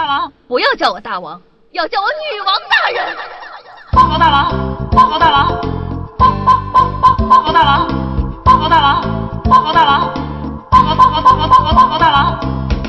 [0.00, 1.38] 大王，不要叫我大王，
[1.72, 3.14] 要叫我女王大人。
[3.92, 5.60] 报告大王，报告大王，
[6.16, 7.86] 报报报报报告大王，
[8.42, 9.02] 报告大王，
[9.44, 10.14] 报告大王，
[10.70, 12.40] 报告报告报告报告报告大王。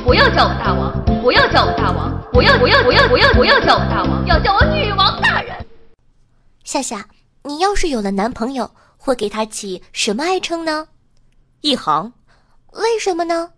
[0.06, 5.54] 不要叫我大王，不要叫我大王，不要不要不要不要不要叫我大王，要叫我女王大人。
[6.64, 7.06] 夏夏，
[7.44, 10.88] 你要是有了男朋友，会给他起什么爱称呢？
[11.60, 12.14] 一行，
[12.72, 13.50] 为什么呢？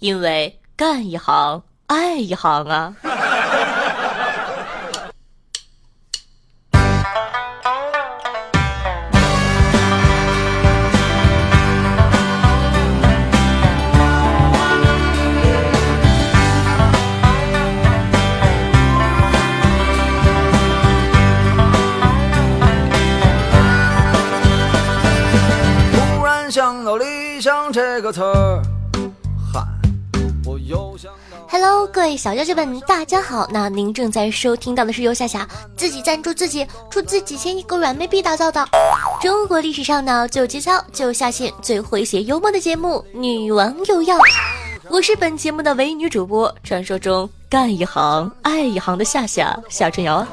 [0.00, 2.94] 因为干一行爱一行啊。
[25.92, 28.62] 突然想到理想这个词儿，
[29.52, 29.66] 嗨，
[30.44, 31.10] 我又想。
[31.52, 33.44] Hello，各位小妖精们，大家好。
[33.50, 35.44] 那您正在收听到的是由夏夏
[35.76, 38.64] 自己赞助自己出自几千亿个软妹币打造的
[39.20, 44.16] 中国历史上呢最有节操、最下限、最诙谐幽默的节目《女王有药》。
[44.88, 50.28] 我是本节目的唯一女主播，传说中干一行爱一行的夏夏夏春瑶啊。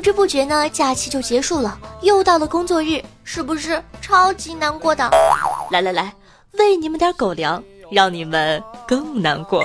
[0.00, 5.10] 不知不觉呢，假期就结束了，又到了工作日，是不是超级难过的？
[5.70, 6.10] 来来来，
[6.52, 9.62] 喂你们点狗粮，让你们更难过。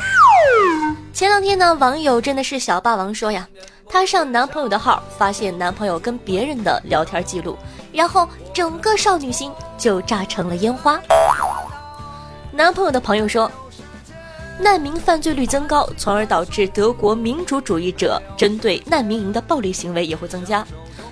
[1.13, 3.47] 前两天呢，网友真的是小霸王说呀，
[3.87, 7.57] 她上男朋友的号，发现男朋友跟别人的聊天记录，
[7.93, 10.99] 然后整个少女心就炸成了烟花。
[12.51, 13.49] 男朋友的朋友说，
[14.57, 20.65] 难民犯罪率增高，从而导致德国民主主义者针对难民营的暴力行为也会增加，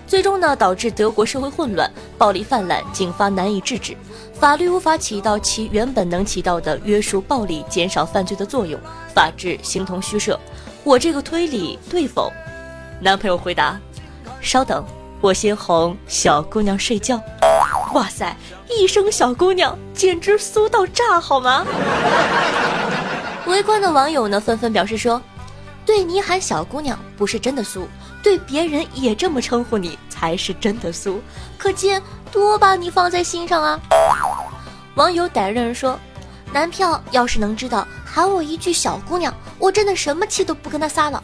[0.08, 3.96] 最终呢导致德国社会混乱，暴力泛滥，警方难以制止，
[4.34, 8.80] 法律无法起到其原本能起到的约束暴力、减少犯罪的作用，
[9.14, 10.40] 法治形同虚设。
[10.86, 12.32] 我这个推理对否？
[13.02, 13.78] 男朋友回答：
[14.40, 14.86] 稍等，
[15.20, 17.20] 我先哄小姑娘睡觉。
[17.94, 18.36] 哇塞，
[18.70, 21.66] 一声小姑娘，简直酥到炸，好吗？
[23.46, 25.22] 围观的网友呢，纷纷表示说
[25.86, 27.88] ：“对你喊小姑娘不是真的俗，
[28.22, 31.22] 对别人也这么称呼你才是真的俗，
[31.58, 33.80] 可见多把你放在心上啊。”
[34.96, 36.00] 网友歹人说
[36.54, 41.22] ：“男票要是能知道喊我一句小姑娘，我真的什么气都不跟他撒了。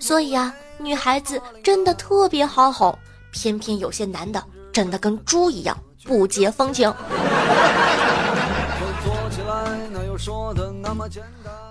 [0.00, 2.98] 所以啊，女孩子真的特别好哄，
[3.30, 4.42] 偏偏有些男的
[4.72, 6.92] 真的跟猪一样不解风情。”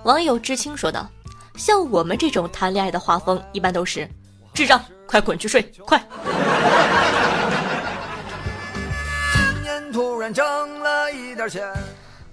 [0.04, 1.10] 网友知青说道
[1.56, 4.10] ：“像我们这种谈恋爱的画风，一般都是
[4.54, 6.04] 智障，快滚去睡，快！
[9.34, 11.66] 今年突然挣了一点钱，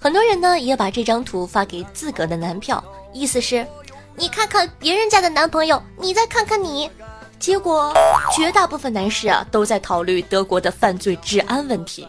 [0.01, 3.67] 很多人呢也把这张图发给自个的男票，意思是，
[4.17, 6.91] 你看看别人家的男朋友，你再看看你。
[7.39, 7.95] 结果，
[8.35, 12.09] 绝大部分男士啊都在考虑德国的犯罪治安问题。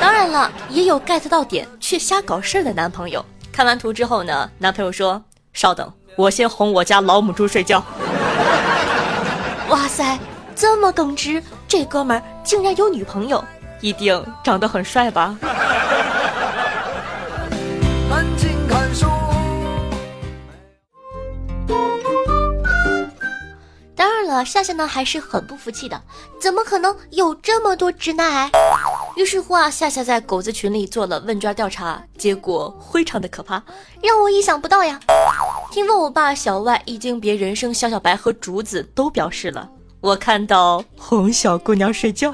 [0.00, 3.24] 当然了，也有 get 到点却瞎搞事儿的男朋友。
[3.52, 5.22] 看完图之后呢，男朋友说
[5.52, 7.82] ：“稍等，我先哄我家老母猪睡觉。
[9.68, 10.18] 哇塞，
[10.54, 13.44] 这么耿直，这哥们儿竟然有女朋友。”
[13.80, 15.36] 一定长得很帅吧？
[24.38, 26.00] 当然了，夏夏呢还是很不服气的，
[26.40, 28.50] 怎么可能有这么多直男癌？
[29.16, 33.60] 于是乎啊，夏夏在狗子群里做了问卷调查，结果非常的可怕，
[34.00, 35.00] 让我意想不到呀。
[35.72, 39.68] 听问我爸小外已经别人生小小白和竹子都表示了，
[40.00, 42.32] 我看到哄小姑娘睡觉。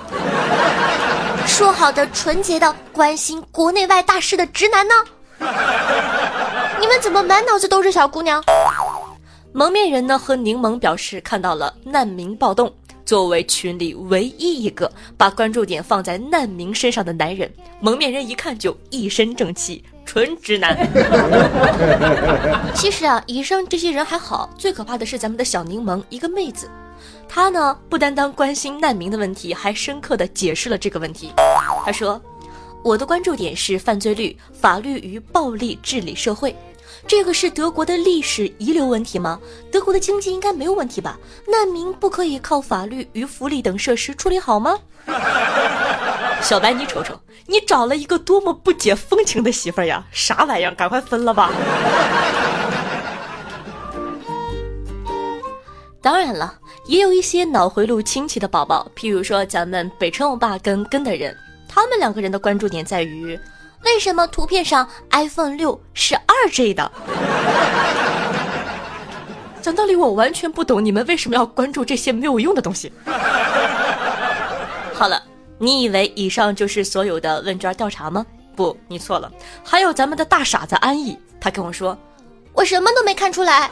[1.46, 4.94] 说好的纯洁的关心国内外大事的直男呢？
[6.80, 8.44] 你们怎么满脑子都是小姑娘？
[9.56, 12.74] 蒙面人呢和柠檬表示看到了难民暴动，
[13.06, 17.48] 作为群里唯一一个把关注点放在难民身上的男人，
[17.78, 20.76] 蒙面人一看就一身正气，纯直男。
[22.74, 26.68] 其实啊，以上这些人还好，最可怕的是咱们的小柠檬，一个妹子。
[27.28, 31.30] 她呢，不单单关心难民的问题，还深刻的解释了这个问题。
[31.84, 32.20] 她说
[32.82, 36.56] ：“我的关注点是犯罪率、法律与暴力治理社会。
[37.06, 39.38] 这个是德国的历史遗留问题吗？
[39.70, 41.18] 德国的经济应该没有问题吧？
[41.46, 44.78] 难民不可以靠法律与福利等设施处理好吗？”
[46.40, 50.04] 小白，你瞅瞅，你找了一个多么不解风情的媳妇儿呀！
[50.10, 50.74] 啥玩意儿？
[50.74, 51.50] 赶快分了吧！
[56.02, 61.34] 当然了，也有一些脑回路清奇的宝宝，譬如说咱们北辰欧巴跟根的人，
[61.66, 63.40] 他们两个人的关注点在于，
[63.84, 66.90] 为什么图片上 iPhone 六是二 G 的？
[69.60, 72.92] 讲道理，我完全不懂你们为什么要关注这些没有用的东西。
[74.92, 75.22] 好了，
[75.58, 78.24] 你以为以上就是所有的问卷调查吗？
[78.54, 79.30] 不，你错了，
[79.64, 81.96] 还有咱们的大傻子安逸，他跟我说，
[82.52, 83.70] 我什么都没看出来。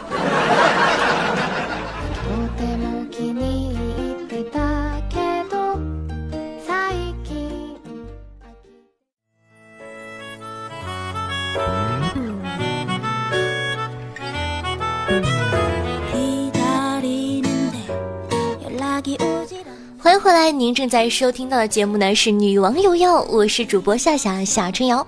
[20.03, 25.07] 欢迎回来，您正在收听到的节目呢是《女王有药》，我是主播夏夏夏春瑶。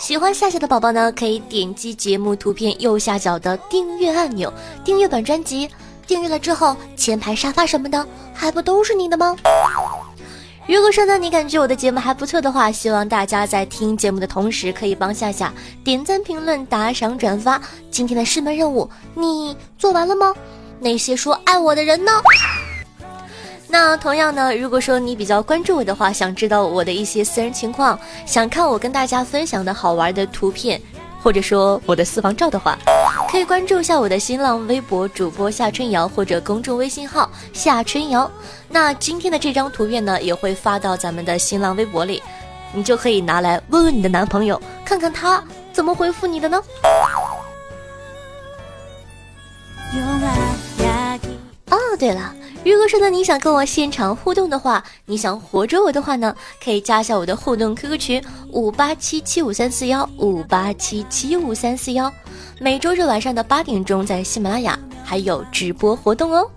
[0.00, 4.52] 喜欢夏夏的宝宝呢，可以点击节目图片右下角的订阅按钮，
[4.84, 5.70] 订阅本专辑。
[6.08, 9.36] 订阅了之后，前排沙发什么的还不都是你的吗？
[10.66, 17.62] 如果说呢，你感觉我的节目还不错的话，希望大家在听节目的同时，可以帮夏夏点赞、评论、打赏、转发。
[17.92, 20.34] 今天的师门任务你做完了吗？
[20.80, 22.10] 那些说爱我的人呢？
[23.68, 30.80] 那同样呢，如果说你比较关注我的话，想知道我的一些私人情况，想看我跟大家分享的好玩的图片，
[31.22, 32.78] 或者说我的私房照的话，
[33.28, 38.30] 可以关注一下我的新浪微博主播夏春瑶或者公众微信号夏春瑶。
[38.68, 42.22] 那今天的这张图片呢，也会发到咱们的新浪微博里，
[42.72, 45.42] 你就可以拿来问问你的男朋友，看看他
[45.72, 46.62] 怎么回复你的呢？
[51.70, 52.32] 哦，对了。
[52.72, 62.12] 如果说呢，你想跟我现场互动的话，你想活捉我的话呢，可以加一下我的互动 QQ 群五八七七五三四幺五八七七五三四幺，
[62.58, 66.50] 每周日晚上的八点钟在喜马拉雅还有直播活动哦。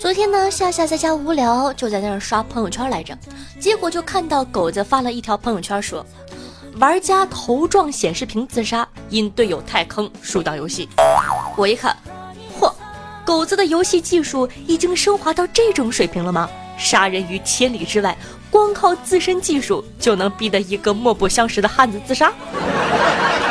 [0.00, 3.16] 昨天呢，夏夏在家无聊，就在那儿刷朋友圈来着，
[3.58, 6.04] 结果就看到狗子发了一条朋友圈，说
[6.78, 10.88] 玩家头撞显示屏自杀，因队友太坑，输掉游戏。
[11.56, 11.96] 我一看，
[12.60, 12.72] 嚯，
[13.24, 16.48] 狗子的游戏技术已经升华到这种水平了吗？
[16.76, 18.16] 杀人于千里之外，
[18.50, 22.30] 光靠自身技术就能逼得一个莫不相识的汉子自杀，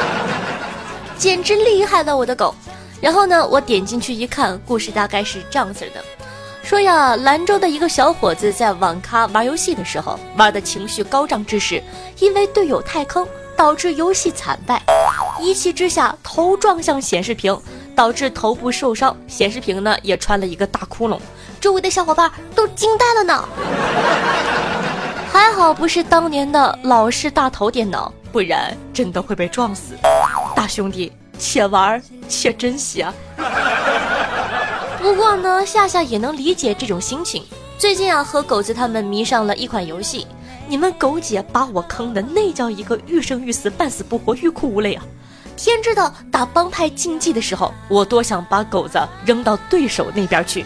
[1.17, 2.53] 简直厉害了我的狗！
[3.01, 6.03] 然后呢，我点进去一看，故事大概是这样子的。
[6.65, 11.81] 说呀，兰州的一个小伙子在网咖玩游戏的时候，玩的情绪高涨之时，
[12.17, 13.25] 因为队友太坑，
[13.55, 14.81] 导致游戏惨败，
[15.39, 17.55] 一气之下头撞向显示屏，
[17.95, 21.19] 导致头部受伤，显示屏呢也穿了一个大窟窿，
[21.61, 23.47] 周围的小伙伴都惊呆了呢。
[25.31, 29.93] 还好不是当年的老式大头电脑，不然真的会被撞死。
[30.55, 33.13] 大兄弟，且玩且珍惜啊！
[35.05, 37.43] 不过呢，夏夏也能理解这种心情。
[37.77, 40.25] 最近啊，和狗子他们迷上了一款游戏，
[40.67, 45.03] 你们狗姐把我坑的那叫一个欲生欲死、半死不活、欲哭无泪啊！
[45.55, 50.65] 天知道打帮派竞技的时候，我多想把狗子扔到对手那边去。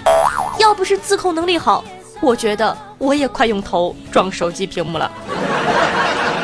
[0.57, 1.83] 要不是自控能力好，
[2.21, 5.11] 我觉得我也快用头撞手机屏幕了。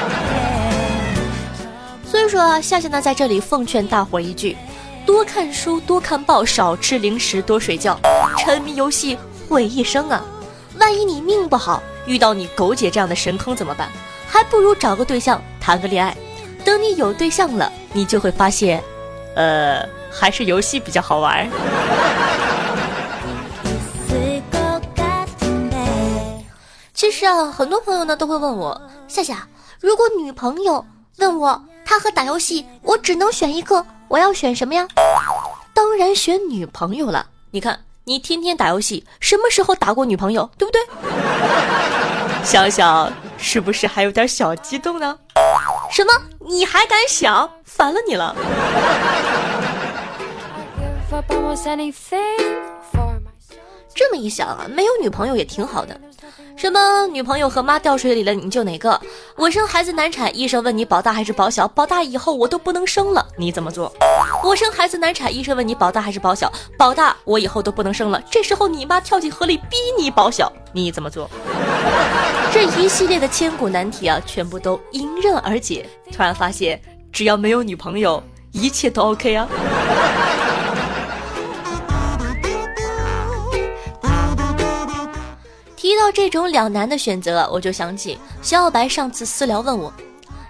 [2.06, 4.58] 所以说啊，夏夏呢在这里奉劝大伙一句。
[5.06, 7.98] 多看书，多看报，少吃零食，多睡觉。
[8.40, 10.26] 沉迷游戏毁一生啊！
[10.80, 13.90] 万一你命不好，遇到你狗姐这样的神坑怎么办？
[14.28, 16.16] 还不如找个对象谈个恋爱。
[16.66, 18.84] 等你有对象了，你就会发现，
[19.36, 21.48] 呃，还是游戏比较好玩。
[26.94, 29.48] 其实啊，很多朋友呢都会问我，夏夏，
[29.80, 30.84] 如果女朋友
[31.20, 33.86] 问我她和打游戏，我只能选一个。
[34.08, 34.88] 我要选什么呀？
[35.74, 37.28] 当然选女朋友了。
[37.52, 40.50] 你看，你天天打游戏，什么时候打过女朋友？
[40.58, 40.82] 对不对？
[42.44, 45.18] 想想是不是还有点小激动呢？
[45.92, 46.14] 什么？
[46.40, 47.50] 你还敢想？
[47.64, 48.36] 烦了你了！
[53.96, 55.98] 这么一想啊，没有女朋友也挺好的。
[56.58, 59.00] 什么女朋友和妈掉水里了，你救哪个？
[59.38, 61.66] 我生孩子难产，医生问你保大还是保小？
[61.70, 63.92] 保大以后我都不能生了，你怎么做？
[64.44, 66.52] 我生孩子难产，医生问你保大还是保小？
[66.78, 71.30] 保大我以后都不能生了，这时候你妈跳进河里逼你保小，你怎么做？
[72.52, 75.90] 这一系列的千古难题啊，全部都迎刃而解。
[76.12, 76.82] 突然发现，
[77.14, 78.22] 只要没有女朋友，
[78.52, 79.48] 一切都 OK 啊。
[85.86, 89.94] 提到这种两难的选择，我就想起小小白上次私聊问我：“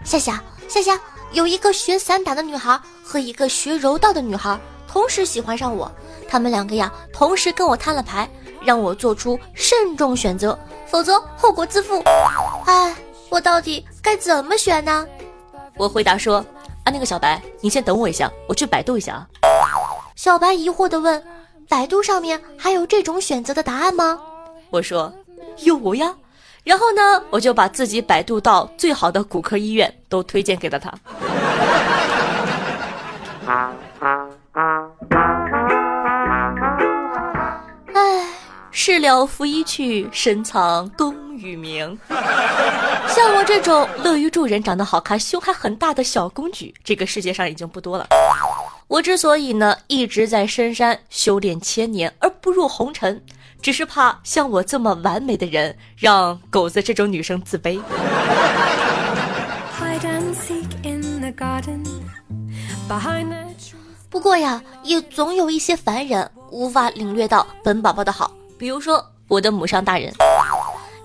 [0.05, 0.97] 夏夏，夏夏，
[1.33, 5.91] 有一个学散打的女孩和一个学柔道的女孩同时喜欢上我，
[6.29, 8.29] 他们两个呀同时跟我摊了牌，
[8.63, 12.01] 让我做出慎重选择，否则后果自负。
[12.65, 12.95] 哎，
[13.27, 15.05] 我到底该怎么选呢？
[15.75, 16.37] 我回答说
[16.85, 19.27] ：“啊，那个小白，你先等我一下，我去百度一下啊。”
[20.15, 21.21] 小白疑惑地问
[21.67, 24.17] ：“百度上面还有这种选择的答案吗？”
[24.71, 25.13] 我说
[25.59, 26.15] ：“有呀。”
[26.63, 30.91] 然后呢，我就把自己百度到最好的骨科医院都推荐给了他。
[37.93, 38.27] 唉，
[38.71, 41.97] 事了拂衣去，深藏功与名。
[42.09, 48.07] 像我这种乐于助人、长得好看、胸还很大的小公举，这个世界上已经不多了。
[48.87, 53.23] 我之所以呢一直在深山修炼千年而不入红尘，
[53.65, 57.81] 只是怕像我这么完美的人让狗子这种女生自卑。
[64.07, 70.13] 不过呀，也总有一些凡人无法领略到本宝宝的好，比如说我的母上大人，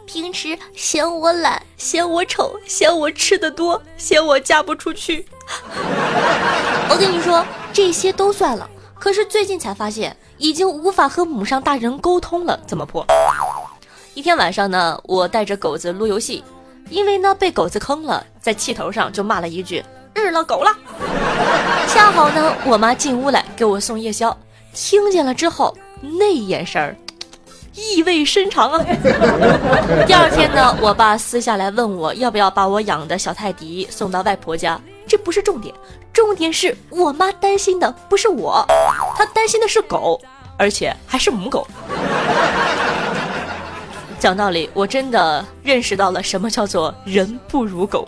[0.05, 5.25] 平时嫌我懒，嫌我丑，嫌我吃的多，嫌我嫁不出去。
[6.91, 13.05] 我跟你说，这些都算了，可是最近才发现，已经无法和母上大人沟通了，怎么破？
[14.15, 16.43] 一天晚上呢，我带着狗子撸游戏，
[16.89, 19.85] 因为呢被狗子坑了，在气头上就骂了一句。
[20.15, 20.75] 日了狗了，
[21.89, 24.35] 恰好呢，我妈进屋来给我送夜宵，
[24.73, 25.77] 听见了之后，
[26.19, 26.97] 那眼神儿
[27.75, 28.83] 意味深长啊。
[30.07, 34.81] 第二天呢，我爸私下来问我要不要把我养的小泰迪送到外婆家，
[35.11, 35.75] 这不是重点，
[36.13, 38.65] 重点是我妈担心的不是我，
[39.17, 40.21] 她担心的是狗，
[40.57, 41.67] 而且还是母狗。
[44.21, 48.07] 讲道理，我真的认识到了什么叫做人不如狗。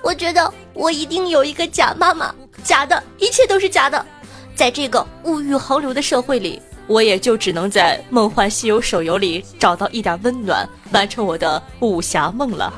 [0.00, 2.32] 我觉得我一定有一个假妈妈，
[2.62, 4.06] 假的，一切都是假的。
[4.54, 12.72] 在这个物欲横流的社会里，我也就只能在《梦幻西游》手游里找到一点温暖，完成我的武侠梦了。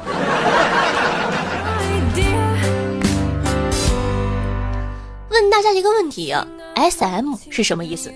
[5.49, 8.13] 问大家一个问题啊，S M 是什么意思？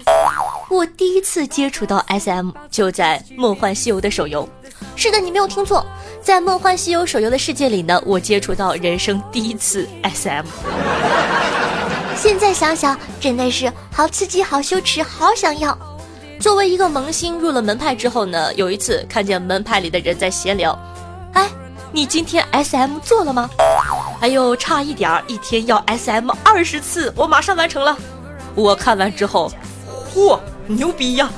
[0.68, 4.46] 我第一次接触到 S M 就在《梦幻西游》的手游。
[4.96, 5.82] 是的，你没有听错，
[6.20, 10.44] 在《梦幻西游》手游的世界里呢，我接触到人生第一次 SM。
[12.14, 15.76] 现在想想，真的是好刺激、好羞耻、好想要。
[16.38, 20.78] 作为一个萌新，入了门派之后呢，有一次看见门派里的人在闲聊，
[21.32, 21.48] 哎，
[21.94, 23.50] 你今天 SM 做了吗？
[24.22, 27.94] 哎呦，差一点儿，一天要 SM 二十次，我马上完成了。
[28.54, 29.52] 我看完之后，
[30.14, 31.28] 嚯，牛逼呀！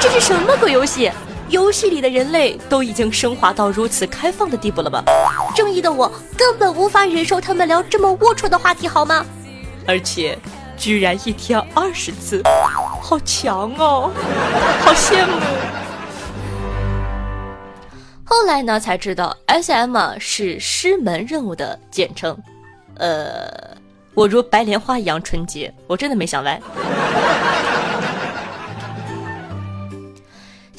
[0.00, 1.10] 这是什么鬼游戏？
[1.48, 5.02] 游戏里的人类都已经升华到如此开放的地步了吗？
[5.56, 9.26] 正义的我根本无法忍受他们聊这么龌龊的话题，好吗？
[9.84, 10.38] 而且，
[10.76, 12.40] 居然一天二十次，
[13.02, 14.12] 好强哦，
[14.84, 15.32] 好羡慕。
[18.30, 22.38] 后来呢，才知道 S M 是师门任务的简称。
[22.94, 23.76] 呃，
[24.14, 26.60] 我如白莲花一样纯洁，我真的没想歪。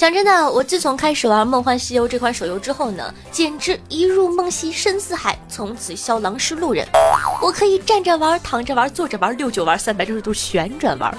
[0.01, 6.83] 讲真的，我自从开始玩《梦幻西游》这款手游之后呢，简直一入梦兮深似海，从此萧郎是路人。
[7.39, 11.15] 我可以站着玩、躺着玩、坐着玩、六九玩、三百六十度旋转玩。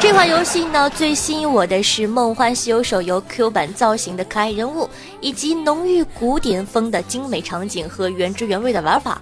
[0.00, 4.88] 这款游戏呢，最吸引我的是《梦幻西游》手游 Q 版造型的可爱人物，
[5.20, 9.20] 以及浓郁古典风的精美场景和原汁原味的玩法。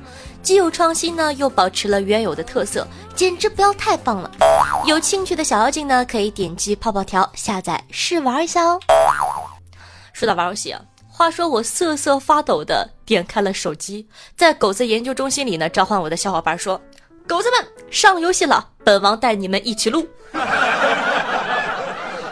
[0.49, 4.31] 既有创新呢，又保持了原有的特色，简直不要太棒了！
[4.87, 8.81] 有兴趣的小妖精呢，可以点击泡泡条下载试玩一下哦。
[10.14, 16.81] 说到玩游戏啊，话说我瑟瑟发抖的点开了手机，在狗子研究中心里呢，召唤我的小伙伴说
[17.28, 20.09] ：“狗子们上游戏了，本王带你们一起撸。”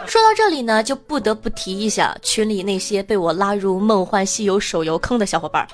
[0.07, 5.67] 说到这里呢，就不得不提一下群里那些被我拉入《梦幻西游》手游坑的小伙伴，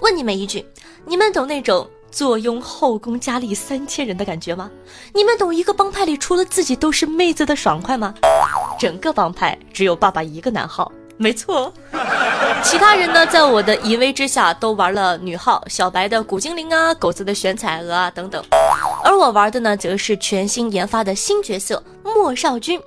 [0.00, 0.66] 问你们一句。
[1.10, 4.70] 你们懂那种坐拥后宫佳丽三千人的感觉吗？
[5.12, 8.14] 你们懂一个帮派里除了自己都是妹子的爽快吗？
[8.78, 11.72] 整个帮派只有爸爸一个男号，没错。
[12.62, 18.40] 其他人呢，在我的淫威之下都玩了女号，小白的古精灵啊，狗子的玄彩娥啊等等。
[19.02, 22.80] 而我玩的呢，则是全新研发的新角色莫少君。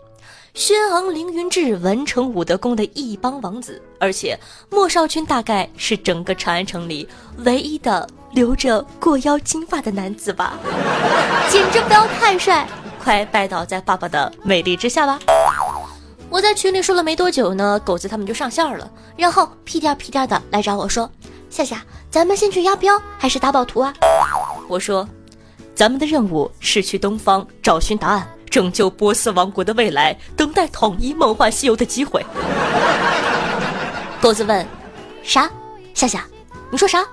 [0.53, 10.59] 轩昂凌云志，文成武德宫的一帮王子，而且莫少君大概是整个长安城里唯一的留着过腰金发的男子吧，
[11.49, 12.67] 简直不要太帅！
[13.03, 15.19] 快拜倒在爸爸的美丽之下吧！
[16.29, 21.09] 我在群里说了没多久呢，狗子他们就上线了，然后屁颠屁颠的来找我说
[21.49, 23.91] ：“夏夏，咱们先去押镖还是打宝图啊？”
[24.69, 25.07] 我说
[25.73, 32.23] ：“咱们的任务是去东方找寻答案，拯救波斯王国的未来，等待统一梦幻西游的机会。
[34.21, 34.63] 狗子问
[35.25, 35.49] ：“啥？
[35.95, 36.23] 夏夏，
[36.69, 37.03] 你说啥？”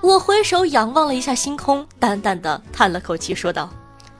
[0.00, 3.68] 我回首仰望了一下星空，淡淡的叹了口气，说道：“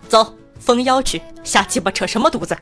[0.06, 2.54] 走，封妖去，瞎鸡巴扯什么犊子？”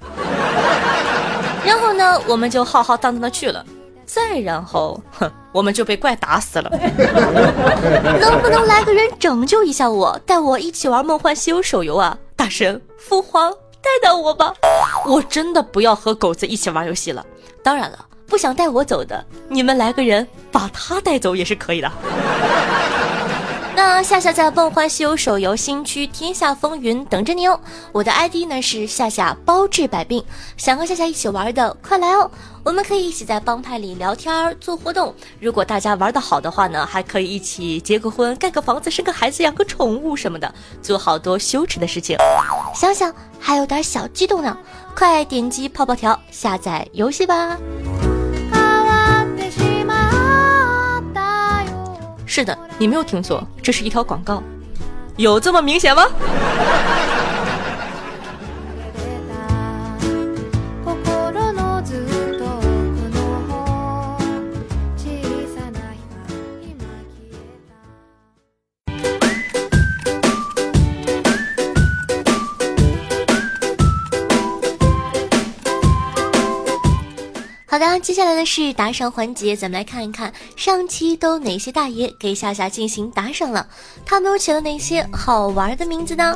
[1.66, 3.66] 然后呢，我们就浩浩荡荡的去了。
[4.06, 6.70] 再然后，哼，我们就被怪打死了。
[8.20, 12.16] 能不能来个人拯救一下我，带我一起玩《梦幻西游》手游啊？
[12.34, 13.50] 大神，父皇，
[13.80, 14.52] 带带我吧！
[15.06, 17.24] 我真的不要和狗子一起玩游戏了。
[17.62, 21.90] 当然了，不想带我走的，你们来个人把他带走也是可以的。
[23.76, 27.61] 那夏夏在《梦幻西游》手游新区天下风云等着你哦！
[27.92, 30.25] 我的 ID 呢是夏夏包治百病，
[30.56, 32.30] 想和夏夏一起玩的快来哦！
[32.64, 35.14] 我们可以一起在帮派里聊天做活动。
[35.38, 42.16] 如果大家玩的好的话呢，还可以一起结个婚、盖个房子、生个孩子、养个宠物什么的，做好多羞耻的事情。
[42.75, 44.56] 想想还有点小激动呢，
[44.97, 47.59] 快点击泡泡条下载游戏吧！
[52.36, 54.42] 是的，你没有听错，这是一条广告，
[55.16, 56.06] 有这么明显吗？
[77.76, 83.66] 好的，接下来的是打赏环节，咱们来看一看上期都哪些大爷给夏夏进行打赏了，
[84.02, 86.35] 他们都起了哪些好玩的名字呢？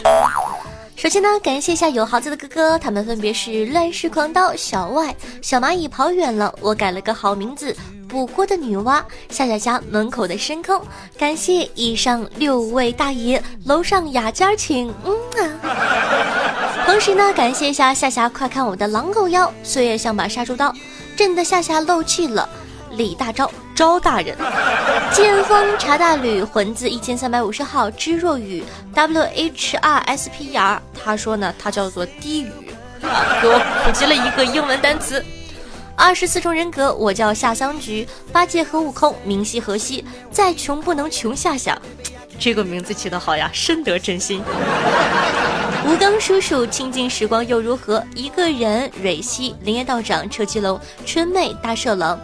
[0.96, 7.74] 首先呢，感谢一下有豪子的哥哥，他们分别是乱世狂刀、小外、小蚂蚁跑远了，我改了个好名字，
[8.06, 10.78] 补锅的女娲，夏夏家门口的深坑。
[11.18, 15.16] 感谢以上六位大爷，楼上雅间请，嗯
[15.62, 16.84] 啊。
[16.84, 20.70] 同时呢，感谢一下夏夏，快看我的狼狗腰，岁月像把杀猪刀。
[21.16, 22.48] 震得夏夏漏气了，
[22.92, 24.36] 李大钊招大人，
[25.12, 32.50] 剑锋查大吕魂字一千三百五十号知若雨 W H R S P R，他说呢，他叫做低语，
[33.00, 35.24] 给我普及了一个英文单词。
[35.96, 41.78] 二十四重人格，我叫夏桑菊，八戒和悟空，明晰河西，再穷不能穷夏夏，
[42.38, 44.42] 这个名字起得好呀，深得真心。
[45.86, 48.04] 吴刚叔叔，清静时光又如何？
[48.14, 52.20] 一个人，蕊希，林业道长，车七龙，春妹，大社狼，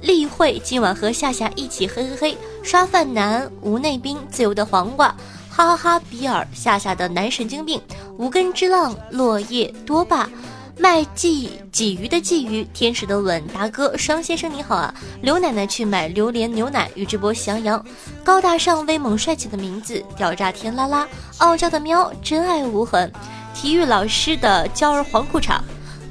[0.00, 5.08] 例会，今晚和夏夏一起嘿嘿嘿刷饭男，无内兵，自由的黄瓜，
[5.50, 7.80] 哈哈哈，比尔，夏夏的男神经病，
[8.16, 10.28] 无根之浪，落叶多霸。
[10.76, 14.74] 卖鲫鲫鱼的鲫鱼，天使的吻，达哥，双先生你好。
[14.74, 14.92] 啊！
[15.22, 17.84] 刘奶奶去买榴莲牛奶，宇智波喜羊羊，
[18.24, 21.08] 高大上威猛帅气的名字，屌炸天啦啦，
[21.38, 23.10] 傲娇的喵，真爱无痕，
[23.54, 25.60] 体育老师的娇儿黄裤衩，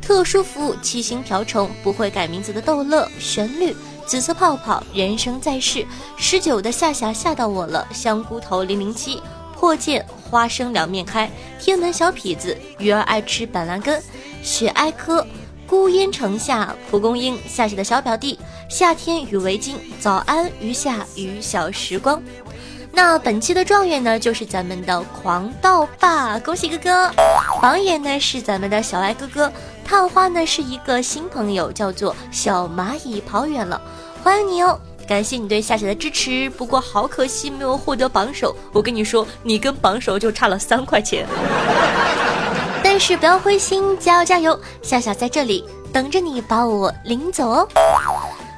[0.02, 9.22] 特殊服务七星瓢虫，不会改名字的逗乐，旋律，紫色泡泡，人生在世，十九的夏夏吓到我了，香菇头零零七，
[9.54, 14.02] 破剑花生两面开，天门小痞子，鱼儿爱吃板蓝根。
[14.42, 15.24] 雪哀科，
[15.68, 22.20] 孤烟城下，蒲公英，夏夏的小表弟，夏天与围巾，早安，余下与小时光。
[22.92, 27.12] 那本期的状元呢，就是咱们的狂盗霸，恭喜哥哥！
[27.62, 29.54] 榜眼呢是咱们的小爱哥哥，
[29.86, 33.80] 探花呢是一个新朋友，叫做小蚂蚁跑远了，
[34.24, 34.80] 欢迎你哦！
[35.08, 38.56] 感谢你对夏夏的支持，不过好可惜没有获得榜首。
[38.72, 41.26] 我跟你说，你跟榜首就差了三块钱。
[42.84, 44.60] 但是不要灰心，加油加油！
[44.82, 47.68] 夏夏在这里等着你把我领走哦。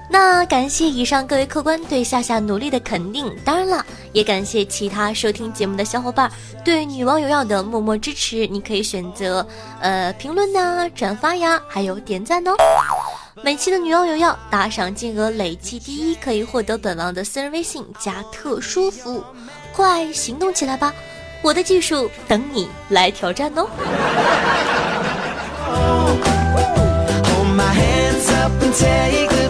[0.10, 6.32] 那感谢以上各位客官对夏夏努力的肯定，当然了，也感谢其他收听节目的小伙伴
[6.64, 8.46] 对女王有药的默默支持。
[8.48, 9.46] 你可以选择
[9.82, 12.52] 呃评论呐、转发呀，还有点赞哦。
[13.44, 19.24] 每期的女妖有要打赏金额累计第一，可以获得本王的私人微信加特殊服务，
[19.74, 20.94] 快行动起来吧！
[21.42, 23.68] 我的技术等你来挑战哦
[27.26, 29.45] hold my hands up and take。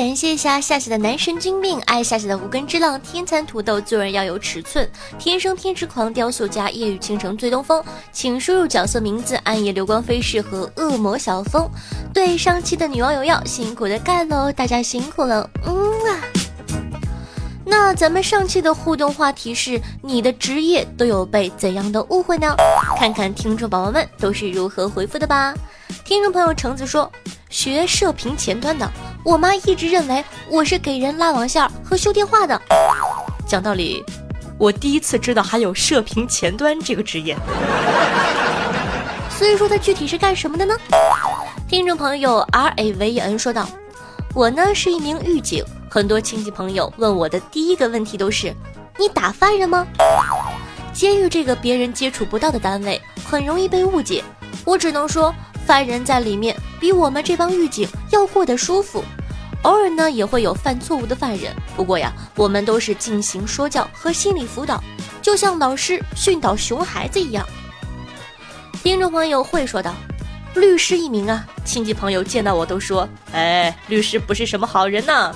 [0.00, 11.70] 感谢一下夏夏的男神经病，爱夏夏的无根之浪，天蚕土豆做人要有尺寸，天生天之狂雕塑家，夜雨倾城醉东风，请输入角色名字，暗夜流光飞逝和恶魔小风。
[12.14, 15.76] 对上期的女网友要辛苦的干喽，大家辛苦了，嗯
[16.08, 16.24] 啊。
[17.66, 22.56] 那咱们上期的互动话题是：你的职业都有被怎样的误会呢？
[22.96, 25.52] 看看听众宝宝们都是如何回复的吧。
[26.06, 27.12] 听众朋友橙子说，
[27.50, 28.90] 学射频前端的，
[29.22, 32.60] 我妈一直认为我是给人拉网线和修电话的。
[33.46, 34.02] 讲道理，
[34.56, 37.36] 我第一次知道还有射频前端这个职业。
[39.28, 40.74] 所以说它具体是干什么的呢？
[41.68, 43.68] 听众朋友 R A V N 说道
[44.34, 48.54] ：“我呢是一名狱警，很多亲戚朋友问我的第一个问题都是：
[48.98, 49.86] 你打犯人吗？
[50.92, 54.24] 监狱这个别人接触不到的单位，很容易被误解。
[54.64, 55.34] 我只能说，
[55.66, 59.04] 犯人在里面比我们这帮狱警要过得舒服。
[59.62, 64.82] 偶尔呢也会有犯错误的犯人，不过呀，我们都是进行说教和心理辅导，
[65.20, 67.46] 就像老师训导熊孩子一样。”
[68.82, 69.94] 听众朋友会说道
[70.56, 75.30] ：“律师一名啊，亲戚朋友见到我都说，哎，律师不是什么好人呐。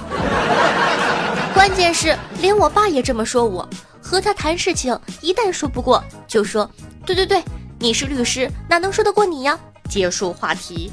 [1.52, 3.68] 关键是连我爸也这么说我。
[4.00, 6.70] 和他谈事情，一旦说不过，就说，
[7.06, 7.42] 对对对，
[7.78, 9.58] 你是律师，哪能说得过你呀？
[9.88, 10.92] 结束话题。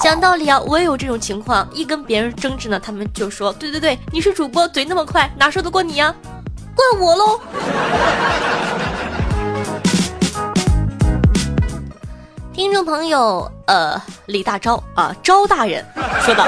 [0.00, 6.14] 讲道理啊，我也有这种情况，一跟别人争执呢，他们就说，对对对，你是主播，嘴那么快，哪说得过你呀？
[6.74, 7.40] 怪我喽。”
[12.52, 15.84] 听众朋友，呃，李大钊啊，钊大人
[16.20, 16.46] 说道：“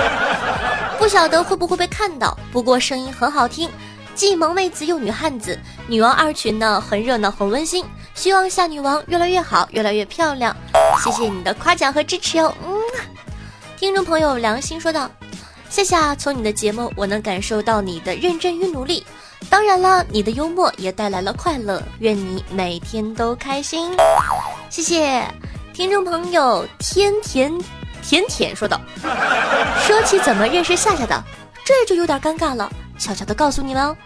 [0.99, 3.71] 不晓得会不会被看到，不过声音很好听，
[4.15, 10.57] 既萌妹子又女汉子，女王二群呢很热闹很温馨，希望夏女王越来越好，越来越漂亮。
[11.03, 12.81] 谢谢你的夸奖和支持哟。”嗯，
[13.77, 15.11] 听众朋友良心说道
[15.69, 19.05] ：“夏夏，从你的节目我能感受到你的认真与努力，
[19.51, 23.91] 当然了，你的幽默也带来了快乐，愿你每天都开心。
[24.71, 25.23] 谢谢。”
[25.75, 27.53] 听众朋友，天甜
[28.01, 28.81] 甜甜说道
[29.85, 31.21] ：“说起怎么认识夏夏的，
[31.65, 32.71] 这就有点尴尬了。
[32.97, 33.97] 悄悄的告诉你们，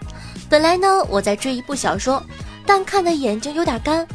[0.48, 2.22] 本来呢我在追一部小说，
[2.68, 4.06] 但看的眼睛有点干，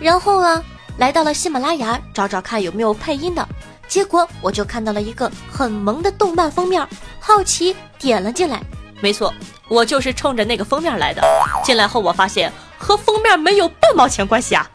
[0.00, 0.60] 然后啊
[0.98, 3.48] 来到了喜马拉雅找找看有没有配音的，
[3.86, 6.84] 结果我就看到了一个很萌的动漫封面，
[7.20, 8.60] 好奇点了进来。
[9.00, 9.32] 没错，
[9.68, 11.22] 我就是冲着那个封面来的。
[11.62, 14.68] 进来后我发现和封面没有半毛钱关系啊。”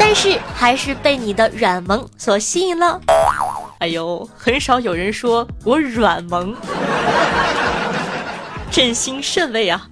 [0.00, 2.98] 但是还是被你的软萌所吸引了。
[3.80, 6.56] 哎呦，很少有人说我软萌，
[8.70, 9.86] 真心甚慰啊。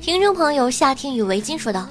[0.00, 1.86] 听众朋友，夏天与围巾说道：“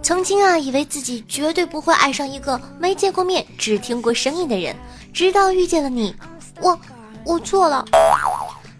[0.00, 4.76] 曾经啊，以为自己绝对不会爱上一个没见过面、只听过声音的人，
[5.12, 6.14] 直到遇见了你，
[6.60, 6.78] 我
[7.24, 7.84] 我错了。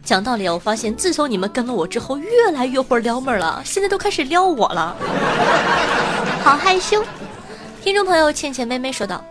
[0.04, 4.96] 讲道理，我发现自从你们跟了我之后，越来越会撩妹了，现在都开始撩我了，
[6.44, 7.02] 好害羞。”
[7.82, 9.24] 听众朋友，倩倩妹妹说道：“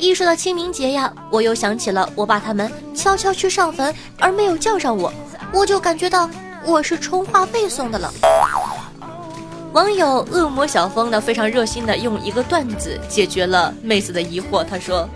[0.00, 5.12] 一说到清明节呀，我又想起了我爸他们悄悄去上坟而没有叫上我，
[5.52, 6.28] 我就感觉到。”
[6.62, 8.12] 我是充话费送的了。
[9.72, 14.62] 网友恶魔小峰呢，非常热心的用一个段子解决了妹子的疑惑。
[14.62, 15.08] 他说：“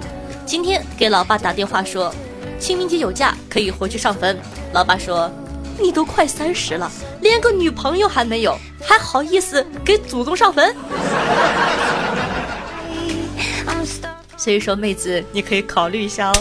[0.46, 2.10] 今天给老爸打电话说，
[2.58, 4.38] 清明节有假可以回去上坟。”
[4.72, 5.30] 老爸说
[5.78, 10.74] ：“你都快三十了，连个女朋友还没有，还好意思给祖宗上坟？”
[14.44, 16.34] 所以说，妹子你可以考虑一下哦。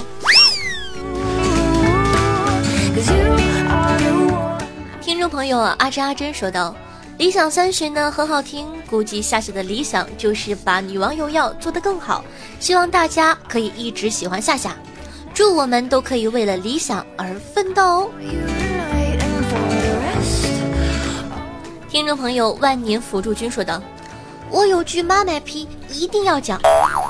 [4.99, 6.75] 听众朋友阿珍阿珍说道
[7.17, 12.25] ：“理想三旬呢很好听，估计夏夏的理想就是把女王有药做得更好，
[12.59, 14.75] 希望大家可以一直喜欢夏夏，
[15.33, 18.11] 祝我们都可以为了理想而奋斗。”哦
[21.89, 23.81] 听众朋友万年辅助君说道
[24.51, 26.59] ：“我有句妈卖批一定要讲，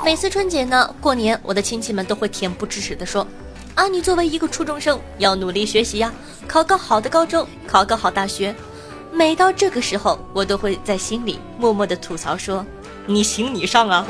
[0.04, 3.26] 每次春节呢过年，我的亲戚们都会恬不知耻地说。”
[3.74, 6.12] 啊，你作为一个初中生，要努力学习呀，
[6.46, 8.54] 考个好的高中，考个好大学。
[9.10, 12.66] 每到这个时候，我都会在心里默默的吐槽说
[13.06, 14.06] ：“你行你上啊！”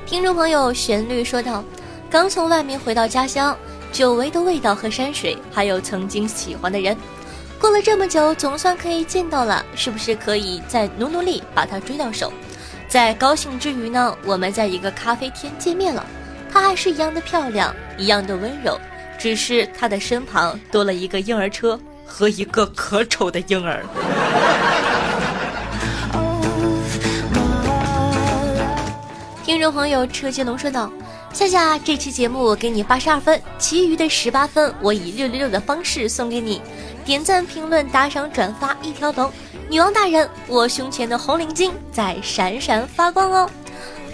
[0.06, 1.62] 听众朋友，旋律说道
[2.08, 3.54] ：“刚从外面回到家乡，
[3.92, 6.96] 久违的味道和山水，还有曾经喜欢的人，
[7.60, 12.32] 过了这么久，总算可以见到了，是不是可以再努努力把他追到手？”
[12.88, 16.04] 在高兴之余呢，我们在一个咖啡厅见面了。
[16.50, 18.76] 她还是一样的漂亮，一样的温柔，
[19.18, 23.84] 只是她的身旁多了一个婴儿车和一个可丑的婴儿。
[29.44, 30.90] 听听众朋友车接龙说道
[31.34, 36.62] ：“夏夏，这期节目我给你八十二分，其余的十八分我以六六六的方式送给你。
[37.10, 39.28] 点赞、评论、打赏、转发一条龙。
[39.68, 43.50] 女王大人，我胸前的红领巾在闪闪发光哦！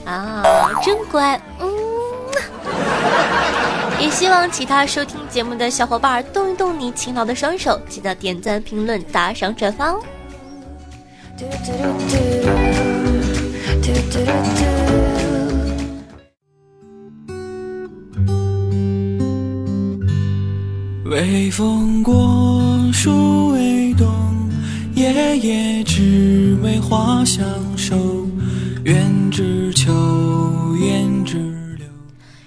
[0.06, 0.42] 啊，
[0.82, 1.68] 真乖，嗯。
[4.00, 10.02] 也希望其他收听节目的小伙伴动一动你勤劳的双手，记得点赞、评论、打赏、转发哦。”
[21.08, 22.12] 微风过，
[22.98, 24.08] 树未动，
[24.94, 27.94] 夜夜只为花相守。
[28.84, 29.92] 愿只求，
[30.80, 31.36] 愿只
[31.76, 31.86] 留。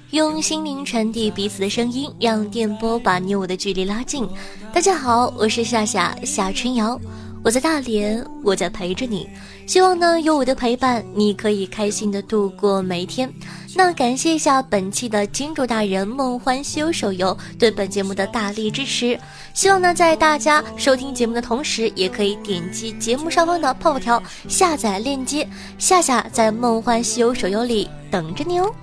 [0.09, 4.27] 用心灵传递彼此的声音，让电波把你我的距离拉近。
[4.73, 6.99] 大家好，我是夏夏夏春瑶。
[7.43, 9.29] 我在大连，我在陪着你。
[9.65, 13.31] 希望呢，有我的陪伴，你可以开心的度过每一天。
[13.75, 19.17] 那感谢一下本期的金主大人梦幻西游手游对本节目的大力支持。
[19.53, 25.47] 希望呢，在大家收听节目的同时，也可以点击节目上方的泡泡条下载链接，
[25.77, 28.73] 夏夏在梦幻西游手游里等着你哦。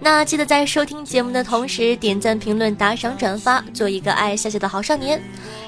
[0.00, 5.20] 那记得在收听节目的同时点赞、评论、打赏、转发，做一个爱夏夏的好少年。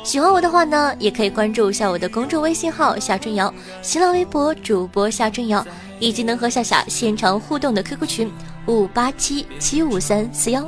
[0.05, 5.67] 喜欢我的话呢，也可以关注一下我的公众微信号夏春瑶、新浪微博主播夏春瑶，
[5.99, 8.33] 以及能和夏夏现场互动的 QQ 群
[8.67, 10.63] 五八七七五三四幺。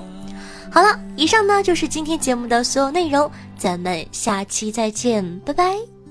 [0.70, 6.01] 好了，以上呢就是今天节目的所有内容，咱们下期再见，拜拜。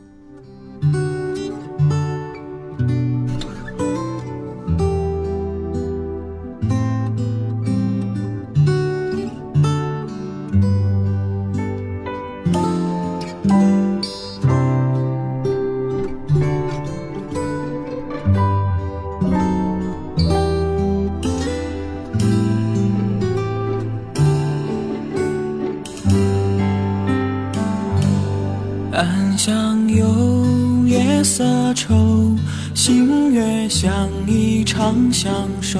[35.21, 35.79] 相守。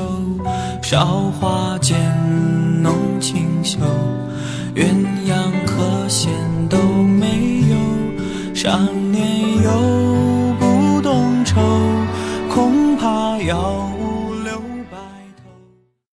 [0.84, 1.98] 韶华间